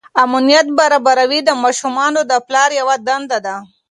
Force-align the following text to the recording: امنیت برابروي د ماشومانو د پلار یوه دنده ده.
امنیت 0.23 0.67
برابروي 0.79 1.39
د 1.45 1.49
ماشومانو 1.63 2.21
د 2.31 2.33
پلار 2.47 2.69
یوه 2.79 2.95
دنده 3.07 3.37
ده. 3.45 3.55